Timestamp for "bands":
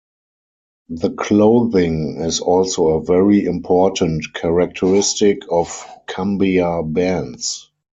6.91-7.69